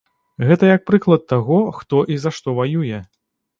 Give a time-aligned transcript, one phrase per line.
[0.51, 3.05] Гэта як прыклад таго, хто і за што ваюе.